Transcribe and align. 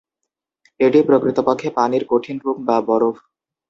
এটি 0.79 0.99
প্রকৃতপক্ষে 1.07 1.69
পানির 1.77 2.03
কঠিন 2.11 2.35
রূপ 2.43 2.57
বা 2.67 2.77
বরফ। 2.87 3.15